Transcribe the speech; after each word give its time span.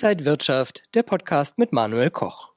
Inside 0.00 0.24
Wirtschaft, 0.26 0.84
der 0.94 1.02
Podcast 1.02 1.58
mit 1.58 1.72
Manuel 1.72 2.10
Koch. 2.10 2.52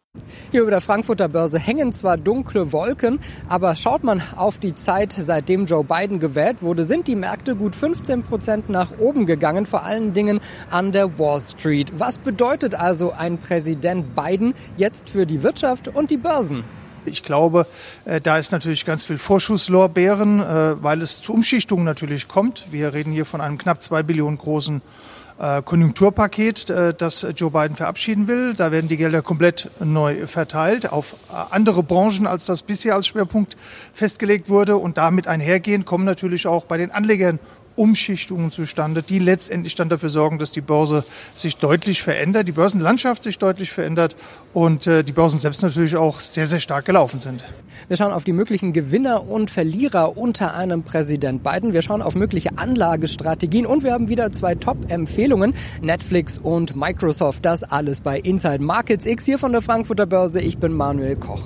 Hier 0.52 0.62
über 0.62 0.70
der 0.70 0.80
Frankfurter 0.80 1.28
Börse 1.28 1.58
hängen 1.58 1.92
zwar 1.92 2.16
dunkle 2.16 2.72
Wolken, 2.72 3.20
aber 3.50 3.76
schaut 3.76 4.04
man 4.04 4.22
auf 4.36 4.60
die 4.60 4.76
Zeit, 4.76 5.16
seitdem 5.18 5.66
Joe 5.66 5.84
Biden 5.84 6.20
gewählt 6.20 6.58
wurde, 6.62 6.84
sind 6.84 7.08
die 7.08 7.16
Märkte 7.16 7.56
gut 7.56 7.76
15 7.76 8.22
Prozent 8.22 8.70
nach 8.70 9.00
oben 9.00 9.26
gegangen, 9.26 9.66
vor 9.66 9.82
allen 9.82 10.14
Dingen 10.14 10.40
an 10.70 10.92
der 10.92 11.18
Wall 11.18 11.42
Street. 11.42 11.92
Was 11.98 12.20
bedeutet 12.20 12.76
also 12.76 13.12
ein 13.12 13.40
Präsident 13.40 14.16
Biden 14.16 14.54
jetzt 14.78 15.10
für 15.10 15.26
die 15.26 15.42
Wirtschaft 15.42 15.88
und 15.88 16.12
die 16.12 16.18
Börsen? 16.18 16.64
Ich 17.06 17.24
glaube, 17.24 17.66
äh, 18.06 18.22
da 18.22 18.38
ist 18.38 18.52
natürlich 18.52 18.86
ganz 18.86 19.04
viel 19.04 19.18
Vorschusslorbeeren, 19.18 20.42
äh, 20.42 20.84
weil 20.84 21.02
es 21.02 21.24
zu 21.24 21.34
Umschichtungen 21.34 21.86
natürlich 21.86 22.28
kommt. 22.28 22.68
Wir 22.70 22.94
reden 22.94 23.12
hier 23.12 23.26
von 23.26 23.42
einem 23.42 23.58
knapp 23.58 23.82
zwei 23.82 24.04
Billionen 24.04 24.38
großen 24.38 24.84
Konjunkturpaket, 25.66 26.70
das 26.98 27.26
Joe 27.36 27.50
Biden 27.50 27.76
verabschieden 27.76 28.28
will. 28.28 28.54
Da 28.54 28.72
werden 28.72 28.88
die 28.88 28.98
Gelder 28.98 29.24
komplett 29.24 29.72
neu 29.80 30.28
verteilt 30.28 30.92
auf 30.92 31.16
andere 31.50 31.82
Branchen, 31.82 32.28
als 32.28 32.46
das 32.46 32.62
bisher 32.62 32.94
als 32.94 33.08
Schwerpunkt 33.08 33.58
festgelegt 33.92 34.50
wurde. 34.50 34.78
Und 34.78 35.00
damit 35.00 35.28
einhergehend 35.28 35.88
kommen 35.88 36.06
natürlich 36.06 36.46
auch 36.46 36.66
bei 36.66 36.78
den 36.78 36.92
Anlegern 36.92 37.40
Umschichtungen 37.82 38.52
zustande, 38.52 39.02
die 39.02 39.18
letztendlich 39.18 39.74
dann 39.74 39.90
dafür 39.90 40.10
sorgen, 40.10 40.38
dass 40.38 40.52
die 40.52 40.62
Börse 40.62 41.04
sich 41.34 41.58
deutlich 41.58 42.04
verändert, 42.04 42.48
die 42.48 42.52
Börsenlandschaft 42.52 43.24
sich 43.24 43.40
deutlich 43.40 43.72
verändert 43.72 44.16
und 44.54 44.86
äh, 44.86 45.04
die 45.04 45.12
Börsen 45.12 45.40
selbst 45.40 45.64
natürlich 45.64 45.96
auch 45.96 46.20
sehr, 46.20 46.46
sehr 46.46 46.60
stark 46.60 46.86
gelaufen 46.86 47.20
sind. 47.20 47.44
Wir 47.88 47.98
schauen 47.98 48.12
auf 48.12 48.24
die 48.24 48.34
möglichen 48.34 48.72
Gewinner 48.72 49.28
und 49.28 49.50
Verlierer 49.50 50.16
unter 50.16 50.54
einem 50.54 50.84
Präsident 50.84 51.42
Biden. 51.42 51.74
Wir 51.74 51.82
schauen 51.82 52.04
auf 52.04 52.14
mögliche 52.14 52.56
Anlagestrategien 52.56 53.66
und 53.66 53.84
wir 53.84 53.94
haben 53.94 54.10
wieder 54.10 54.32
zwei 54.32 54.54
Top-Empfehlungen. 54.54 55.56
Netflix 55.82 56.38
und 56.38 56.76
Microsoft. 56.76 57.44
Das 57.46 57.64
alles 57.64 58.02
bei 58.02 58.20
Inside 58.20 58.64
Markets 58.64 59.08
X 59.08 59.26
hier 59.26 59.40
von 59.40 59.54
der 59.54 59.64
Frankfurter 59.64 60.06
Börse. 60.06 60.40
Ich 60.40 60.60
bin 60.60 60.74
Manuel 60.74 61.16
Koch. 61.16 61.42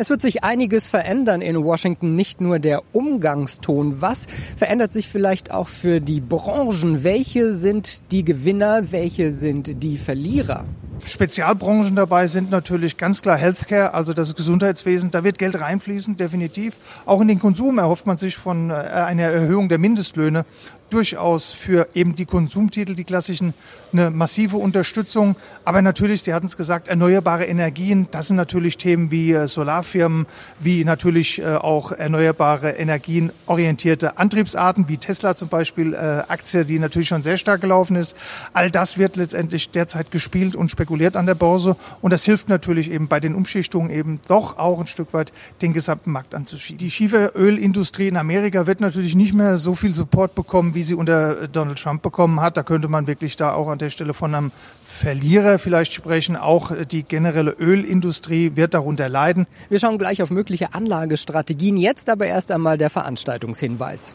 Es 0.00 0.10
wird 0.10 0.22
sich 0.22 0.44
einiges 0.44 0.86
verändern 0.86 1.40
in 1.40 1.56
Washington, 1.64 2.14
nicht 2.14 2.40
nur 2.40 2.60
der 2.60 2.84
Umgangston. 2.92 4.00
Was 4.00 4.28
verändert 4.56 4.92
sich 4.92 5.08
vielleicht 5.08 5.50
auch 5.50 5.66
für 5.66 6.00
die 6.00 6.20
Branchen? 6.20 7.02
Welche 7.02 7.52
sind 7.52 8.00
die 8.12 8.24
Gewinner? 8.24 8.92
Welche 8.92 9.32
sind 9.32 9.82
die 9.82 9.98
Verlierer? 9.98 10.66
Spezialbranchen 11.04 11.96
dabei 11.96 12.26
sind 12.26 12.50
natürlich 12.50 12.96
ganz 12.96 13.22
klar 13.22 13.36
Healthcare, 13.36 13.94
also 13.94 14.12
das 14.12 14.34
Gesundheitswesen. 14.34 15.10
Da 15.10 15.24
wird 15.24 15.38
Geld 15.38 15.60
reinfließen, 15.60 16.16
definitiv. 16.16 16.78
Auch 17.06 17.20
in 17.20 17.28
den 17.28 17.38
Konsum 17.38 17.78
erhofft 17.78 18.06
man 18.06 18.16
sich 18.16 18.36
von 18.36 18.70
äh, 18.70 18.74
einer 18.74 19.24
Erhöhung 19.24 19.68
der 19.68 19.78
Mindestlöhne 19.78 20.44
durchaus 20.90 21.52
für 21.52 21.88
eben 21.92 22.14
die 22.14 22.24
Konsumtitel, 22.24 22.94
die 22.94 23.04
klassischen, 23.04 23.52
eine 23.92 24.10
massive 24.10 24.56
Unterstützung. 24.56 25.36
Aber 25.64 25.82
natürlich, 25.82 26.22
Sie 26.22 26.32
hatten 26.32 26.46
es 26.46 26.56
gesagt, 26.56 26.88
erneuerbare 26.88 27.44
Energien, 27.44 28.08
das 28.10 28.28
sind 28.28 28.36
natürlich 28.36 28.78
Themen 28.78 29.10
wie 29.10 29.32
äh, 29.32 29.46
Solarfirmen, 29.46 30.26
wie 30.60 30.84
natürlich 30.84 31.40
äh, 31.42 31.56
auch 31.56 31.92
erneuerbare 31.92 32.70
Energien 32.70 33.32
orientierte 33.46 34.16
Antriebsarten, 34.16 34.88
wie 34.88 34.96
Tesla 34.96 35.36
zum 35.36 35.48
Beispiel, 35.48 35.94
Aktie, 35.96 36.64
die 36.64 36.78
natürlich 36.78 37.08
schon 37.08 37.22
sehr 37.22 37.36
stark 37.36 37.60
gelaufen 37.60 37.96
ist. 37.96 38.16
All 38.52 38.70
das 38.70 38.98
wird 38.98 39.16
letztendlich 39.16 39.70
derzeit 39.70 40.10
gespielt 40.10 40.56
und 40.56 40.70
spekuliert 40.70 40.87
an 41.16 41.26
der 41.26 41.34
Börse. 41.34 41.76
Und 42.00 42.12
das 42.12 42.24
hilft 42.24 42.48
natürlich 42.48 42.90
eben 42.90 43.08
bei 43.08 43.20
den 43.20 43.34
Umschichtungen 43.34 43.90
eben 43.90 44.20
doch 44.28 44.58
auch 44.58 44.80
ein 44.80 44.86
Stück 44.86 45.12
weit 45.12 45.32
den 45.62 45.72
gesamten 45.72 46.10
Markt 46.10 46.34
anzuschieben. 46.34 46.78
Die 46.78 46.90
Schieferölindustrie 46.90 48.08
in 48.08 48.16
Amerika 48.16 48.66
wird 48.66 48.80
natürlich 48.80 49.14
nicht 49.14 49.34
mehr 49.34 49.58
so 49.58 49.74
viel 49.74 49.94
Support 49.94 50.34
bekommen, 50.34 50.74
wie 50.74 50.82
sie 50.82 50.94
unter 50.94 51.48
Donald 51.48 51.78
Trump 51.78 52.02
bekommen 52.02 52.40
hat. 52.40 52.56
Da 52.56 52.62
könnte 52.62 52.88
man 52.88 53.06
wirklich 53.06 53.36
da 53.36 53.52
auch 53.52 53.68
an 53.68 53.78
der 53.78 53.90
Stelle 53.90 54.14
von 54.14 54.34
einem 54.34 54.52
Verlierer 54.84 55.58
vielleicht 55.58 55.92
sprechen. 55.92 56.36
Auch 56.36 56.72
die 56.90 57.02
generelle 57.02 57.50
Ölindustrie 57.50 58.52
wird 58.54 58.74
darunter 58.74 59.08
leiden. 59.08 59.46
Wir 59.68 59.78
schauen 59.78 59.98
gleich 59.98 60.22
auf 60.22 60.30
mögliche 60.30 60.74
Anlagestrategien. 60.74 61.76
Jetzt 61.76 62.08
aber 62.08 62.26
erst 62.26 62.50
einmal 62.50 62.78
der 62.78 62.90
Veranstaltungshinweis. 62.90 64.14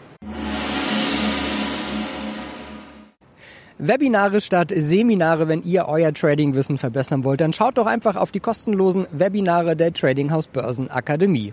Webinare 3.85 4.39
statt 4.39 4.71
Seminare, 4.73 5.49
wenn 5.49 5.61
ihr 5.65 5.89
euer 5.89 6.13
Tradingwissen 6.13 6.77
verbessern 6.77 7.25
wollt, 7.25 7.41
dann 7.41 7.51
schaut 7.51 7.77
doch 7.77 7.85
einfach 7.85 8.15
auf 8.15 8.31
die 8.31 8.39
kostenlosen 8.39 9.07
Webinare 9.11 9.75
der 9.75 9.91
Trading 9.91 10.31
House 10.31 10.47
Börsen 10.47 10.89
Akademie. 10.89 11.51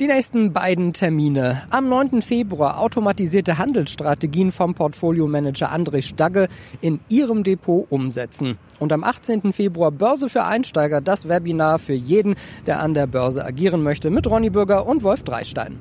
Die 0.00 0.06
nächsten 0.06 0.54
beiden 0.54 0.94
Termine. 0.94 1.60
Am 1.68 1.90
9. 1.90 2.22
Februar 2.22 2.80
automatisierte 2.80 3.58
Handelsstrategien 3.58 4.52
vom 4.52 4.74
Portfolio-Manager 4.74 5.70
André 5.70 6.00
Stagge 6.00 6.48
in 6.80 7.00
Ihrem 7.10 7.44
Depot 7.44 7.84
umsetzen. 7.90 8.56
Und 8.78 8.90
am 8.90 9.04
18. 9.04 9.52
Februar 9.52 9.90
Börse 9.90 10.30
für 10.30 10.44
Einsteiger, 10.44 11.02
das 11.02 11.28
Webinar 11.28 11.78
für 11.78 11.92
jeden, 11.92 12.36
der 12.66 12.80
an 12.80 12.94
der 12.94 13.06
Börse 13.06 13.44
agieren 13.44 13.82
möchte, 13.82 14.08
mit 14.08 14.26
Ronny 14.26 14.48
Bürger 14.48 14.86
und 14.86 15.02
Wolf 15.02 15.24
Dreistein. 15.24 15.78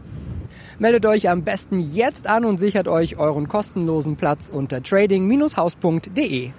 Meldet 0.80 1.06
euch 1.06 1.28
am 1.30 1.44
besten 1.44 1.80
jetzt 1.80 2.26
an 2.28 2.46
und 2.46 2.58
sichert 2.58 2.88
euch 2.88 3.18
euren 3.18 3.50
kostenlosen 3.50 4.16
Platz 4.16 4.50
unter 4.50 4.82
trading-haus.de. 4.82 6.52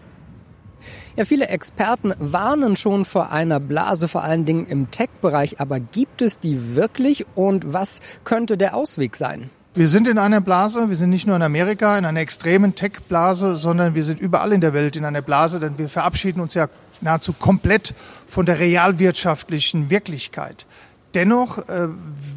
Ja, 1.16 1.25
viele 1.25 1.48
Experten 1.48 2.12
warnen 2.19 2.76
schon 2.76 3.06
vor 3.06 3.32
einer 3.32 3.60
Blase, 3.60 4.08
vor 4.08 4.22
allen 4.22 4.44
Dingen 4.44 4.66
im 4.66 4.91
Tech-Bereich. 4.91 5.58
Aber 5.58 5.81
gibt 5.81 6.20
es 6.20 6.38
die 6.38 6.76
wirklich 6.76 7.25
und 7.34 7.72
was 7.72 8.00
könnte 8.25 8.58
der 8.58 8.76
Ausweg 8.76 9.16
sein? 9.16 9.48
Wir 9.72 9.88
sind 9.88 10.06
in 10.06 10.19
einer 10.19 10.42
Blase, 10.42 10.91
wir 10.91 10.97
sind 10.97 11.10
nicht 11.10 11.26
nur 11.26 11.37
in 11.37 11.42
Amerika, 11.42 11.97
in 11.97 12.04
einer 12.04 12.20
extremen 12.20 12.75
Tech-Blase, 12.75 13.54
sondern 13.54 13.94
wir 13.94 14.02
sind 14.02 14.20
überall 14.20 14.52
in 14.52 14.60
der 14.60 14.75
Welt 14.75 14.97
in 14.97 15.06
einer 15.06 15.22
Blase, 15.22 15.60
denn 15.60 15.78
wir 15.78 15.88
verabschieden 15.88 16.41
uns 16.41 16.52
ja 16.52 16.69
nahezu 17.00 17.32
komplett 17.32 17.94
von 18.26 18.44
der 18.44 18.58
realwirtschaftlichen 18.58 19.88
Wirklichkeit. 19.88 20.66
Dennoch 21.15 21.59
äh, 21.69 21.88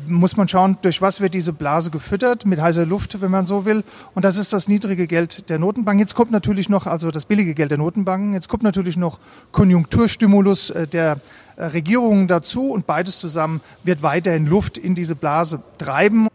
muss 0.07 0.35
man 0.35 0.47
schauen, 0.47 0.78
durch 0.81 1.00
was 1.00 1.22
wird 1.22 1.35
diese 1.35 1.53
Blase 1.53 1.91
gefüttert, 1.91 2.47
mit 2.47 2.59
heißer 2.59 2.88
Luft, 2.88 3.22
wenn 3.22 3.29
man 3.29 3.45
so 3.45 3.66
will. 3.66 3.84
Und 4.16 4.25
das 4.25 4.38
ist 4.38 4.51
das 4.51 4.67
niedrige 4.67 5.06
Geld 5.06 5.50
der 5.51 5.59
Notenbank. 5.59 6.00
Jetzt 6.00 6.16
kommt 6.16 6.31
natürlich 6.31 6.69
noch, 6.69 6.88
also 6.88 7.12
das 7.12 7.25
billige 7.25 7.53
Geld 7.53 7.69
der 7.69 7.78
Notenbanken, 7.78 8.33
jetzt 8.33 8.50
kommt 8.50 8.63
natürlich 8.63 8.97
noch 8.97 9.19
Konjunkturstimulus 9.51 10.72
äh, 10.72 10.88
der 10.88 11.19
äh, 11.56 11.66
Regierungen 11.66 12.28
dazu 12.28 12.72
und 12.72 12.88
beides 12.88 13.19
zusammen 13.19 13.62
wird 13.83 14.01
weiterhin 14.01 14.47
Luft 14.47 14.79
in 14.79 14.95
diese 14.95 15.13
Blase 15.13 15.62
treiben. 15.78 16.28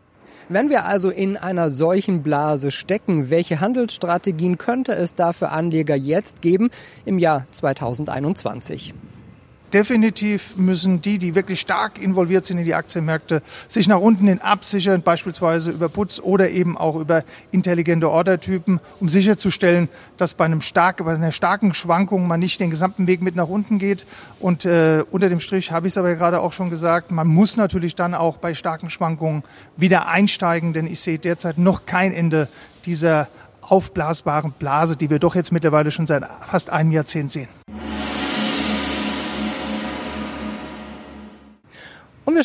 Wenn 0.49 0.71
wir 0.71 0.85
also 0.85 1.11
in 1.11 1.37
einer 1.37 1.71
solchen 1.71 2.23
Blase 2.23 2.71
stecken, 2.71 3.31
welche 3.31 3.61
Handelsstrategien 3.61 4.59
könnte 4.59 4.93
es 4.93 5.15
da 5.15 5.33
für 5.33 5.51
Anleger 5.51 5.97
jetzt 5.97 6.41
geben 6.41 6.71
im 7.05 7.19
Jahr 7.19 7.47
2021? 7.51 8.95
Definitiv 9.73 10.57
müssen 10.57 11.03
die, 11.03 11.19
die 11.19 11.35
wirklich 11.35 11.61
stark 11.61 12.01
involviert 12.01 12.47
sind 12.47 12.57
in 12.59 12.65
die 12.65 12.75
Aktienmärkte, 12.75 13.43
sich 13.69 13.87
nach 13.87 14.01
unten 14.01 14.27
hin 14.27 14.41
absichern, 14.41 15.03
beispielsweise 15.03 15.73
über 15.73 15.91
Putz 15.91 16.21
oder 16.21 16.49
eben 16.49 16.79
auch 16.79 16.97
über 16.97 17.23
intelligente 17.51 18.09
Ordertypen, 18.09 18.81
um 18.99 19.11
sicherzustellen, 19.11 19.91
dass 20.17 20.33
bei, 20.33 20.47
einem 20.47 20.63
stark, 20.63 21.05
bei 21.05 21.15
einer 21.15 21.33
starken 21.33 21.75
Schwankung 21.75 22.27
man 22.27 22.41
nicht 22.41 22.61
den 22.61 22.71
gesamten 22.71 23.07
Weg 23.07 23.21
mit 23.21 23.37
nach 23.37 23.49
unten 23.49 23.79
geht. 23.79 24.07
Und 24.41 24.65
äh, 24.65 25.05
unter 25.11 25.29
dem 25.29 25.41
Strich 25.41 25.71
habe 25.71 25.87
ich 25.87 25.93
es 25.93 25.99
aber 25.99 26.15
gerade 26.15 26.41
auch 26.41 26.55
schon 26.55 26.71
gesagt, 26.71 27.11
man 27.11 27.27
muss 27.27 27.59
natürlich 27.59 27.95
dann 27.95 28.15
auch 28.15 28.39
bei 28.39 28.55
starken 28.55 28.89
Schwankungen 28.89 29.43
wieder 29.77 30.09
einsteigen, 30.09 30.73
denn 30.73 30.87
ich 30.87 31.01
sehe 31.01 31.19
derzeit 31.19 31.59
noch 31.59 31.85
kein 31.85 32.15
Ende 32.15 32.49
dieser 32.87 33.29
aufblasbaren 33.61 34.53
Blase, 34.53 34.97
die 34.97 35.11
wir 35.11 35.19
doch 35.19 35.35
jetzt 35.35 35.53
mittlerweile 35.53 35.91
schon 35.91 36.07
seit 36.07 36.25
fast 36.47 36.71
einem 36.71 36.91
Jahrzehnt 36.91 37.31
sehen. 37.31 37.49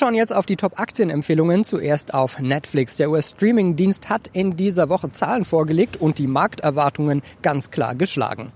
Schauen 0.04 0.16
jetzt 0.16 0.36
auf 0.36 0.46
die 0.46 0.58
Top-Aktienempfehlungen. 0.58 1.64
Zuerst 1.64 2.14
auf 2.14 2.38
Netflix. 2.42 2.98
Der 2.98 3.10
US-Streaming-Dienst 3.10 4.10
hat 4.10 4.30
in 4.34 4.58
dieser 4.58 4.90
Woche 4.90 5.10
Zahlen 5.12 5.46
vorgelegt 5.46 5.96
und 5.96 6.18
die 6.18 6.28
Markterwartungen 6.28 7.22
ganz 7.42 7.72
klar 7.72 7.96
geschlagen. 7.96 8.52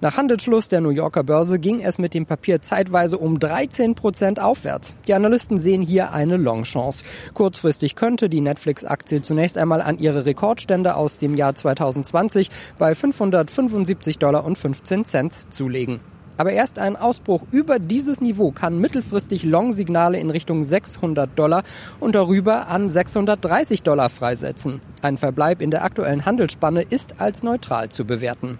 Nach 0.00 0.16
Handelsschluss 0.16 0.68
der 0.68 0.80
New 0.80 0.90
Yorker 0.90 1.24
Börse 1.24 1.58
ging 1.58 1.80
es 1.80 1.98
mit 1.98 2.14
dem 2.14 2.24
Papier 2.24 2.60
zeitweise 2.60 3.18
um 3.18 3.40
13 3.40 3.96
Prozent 3.96 4.38
aufwärts. 4.38 4.94
Die 5.08 5.14
Analysten 5.14 5.58
sehen 5.58 5.82
hier 5.82 6.12
eine 6.12 6.36
Longchance. 6.36 7.04
Kurzfristig 7.34 7.96
könnte 7.96 8.28
die 8.28 8.40
Netflix-Aktie 8.40 9.22
zunächst 9.22 9.58
einmal 9.58 9.82
an 9.82 9.98
ihre 9.98 10.24
Rekordstände 10.24 10.94
aus 10.94 11.18
dem 11.18 11.34
Jahr 11.34 11.56
2020 11.56 12.48
bei 12.78 12.94
575 12.94 14.20
Dollar 14.20 14.44
und 14.44 14.56
15 14.56 15.04
Cent 15.04 15.52
zulegen. 15.52 15.98
Aber 16.36 16.52
erst 16.52 16.78
ein 16.78 16.96
Ausbruch 16.96 17.42
über 17.50 17.78
dieses 17.78 18.20
Niveau 18.20 18.50
kann 18.50 18.78
mittelfristig 18.78 19.42
Long-Signale 19.42 20.18
in 20.18 20.30
Richtung 20.30 20.64
600 20.64 21.30
Dollar 21.38 21.62
und 22.00 22.14
darüber 22.14 22.68
an 22.68 22.90
630 22.90 23.82
Dollar 23.82 24.10
freisetzen. 24.10 24.80
Ein 25.02 25.16
Verbleib 25.16 25.62
in 25.62 25.70
der 25.70 25.84
aktuellen 25.84 26.26
Handelsspanne 26.26 26.82
ist 26.82 27.20
als 27.20 27.42
neutral 27.42 27.88
zu 27.88 28.04
bewerten. 28.04 28.58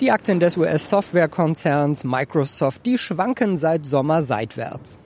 Die 0.00 0.10
Aktien 0.10 0.40
des 0.40 0.56
US-Softwarekonzerns 0.56 2.04
Microsoft, 2.04 2.84
die 2.84 2.98
schwanken 2.98 3.56
seit 3.56 3.86
Sommer 3.86 4.22
seitwärts. 4.22 4.98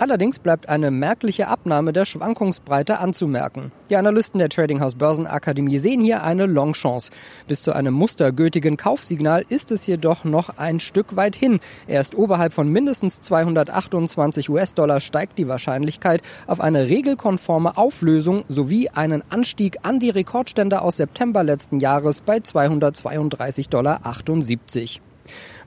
Allerdings 0.00 0.38
bleibt 0.38 0.70
eine 0.70 0.90
merkliche 0.90 1.48
Abnahme 1.48 1.92
der 1.92 2.06
Schwankungsbreite 2.06 3.00
anzumerken. 3.00 3.70
Die 3.90 3.96
Analysten 3.96 4.38
der 4.38 4.48
Trading 4.48 4.80
House 4.80 4.94
Börsenakademie 4.94 5.76
sehen 5.76 6.00
hier 6.00 6.22
eine 6.22 6.46
Longchance. 6.46 7.12
Bis 7.46 7.62
zu 7.62 7.74
einem 7.74 7.92
mustergültigen 7.92 8.78
Kaufsignal 8.78 9.44
ist 9.50 9.70
es 9.70 9.86
jedoch 9.86 10.24
noch 10.24 10.56
ein 10.56 10.80
Stück 10.80 11.16
weit 11.16 11.36
hin. 11.36 11.60
Erst 11.86 12.14
oberhalb 12.14 12.54
von 12.54 12.70
mindestens 12.72 13.20
228 13.20 14.48
US-Dollar 14.48 15.00
steigt 15.00 15.36
die 15.36 15.48
Wahrscheinlichkeit 15.48 16.22
auf 16.46 16.62
eine 16.62 16.88
regelkonforme 16.88 17.76
Auflösung 17.76 18.44
sowie 18.48 18.88
einen 18.88 19.22
Anstieg 19.28 19.80
an 19.82 19.98
die 19.98 20.08
Rekordstände 20.08 20.80
aus 20.80 20.96
September 20.96 21.44
letzten 21.44 21.78
Jahres 21.78 22.22
bei 22.22 22.38
232,78 22.38 23.68
Dollar. 23.68 24.00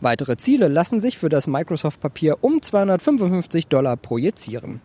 Weitere 0.01 0.37
Ziele 0.37 0.67
lassen 0.67 0.99
sich 0.99 1.17
für 1.17 1.29
das 1.29 1.47
Microsoft-Papier 1.47 2.37
um 2.41 2.61
255 2.61 3.67
Dollar 3.67 3.95
projizieren. 3.95 4.81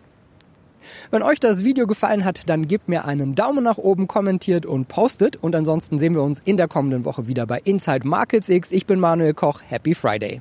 Wenn 1.11 1.23
euch 1.23 1.41
das 1.41 1.65
Video 1.65 1.87
gefallen 1.87 2.25
hat, 2.25 2.49
dann 2.49 2.69
gebt 2.69 2.89
mir 2.89 3.05
einen 3.05 3.35
Daumen 3.35 3.65
nach 3.65 3.79
oben, 3.79 4.09
kommentiert 4.09 4.67
und 4.67 4.89
postet. 4.89 5.37
Und 5.37 5.55
ansonsten 5.55 5.99
sehen 5.99 6.15
wir 6.15 6.23
uns 6.23 6.41
in 6.45 6.57
der 6.57 6.69
kommenden 6.69 7.05
Woche 7.05 7.27
wieder 7.27 7.47
bei 7.47 7.61
Inside 7.65 8.07
Markets 8.07 8.49
X. 8.49 8.73
Ich 8.73 8.87
bin 8.87 9.01
Manuel 9.01 9.35
Koch. 9.35 9.61
Happy 9.69 9.95
Friday. 9.95 10.41